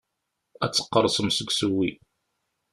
Ad 0.63 0.71
teqqerṣemt 0.71 1.35
seg 1.37 1.49
usewwi. 1.51 1.91